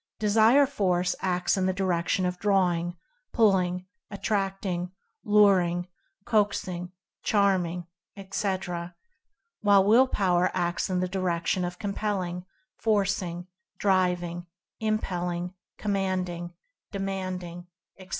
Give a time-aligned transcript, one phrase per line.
[0.17, 2.97] Desire Force acts in the direc tion of drawing,
[3.33, 4.91] pulling, attracting,
[5.23, 5.87] luring,
[6.25, 7.85] coaxing, charming,
[8.17, 8.95] etc.;
[9.59, 12.47] while Will Power acts in the direc tion of compelling,
[12.79, 13.45] forcing,
[13.77, 14.47] driving,
[14.79, 16.55] impelling, com manding,
[16.91, 17.67] demanding,
[17.99, 18.09] etc.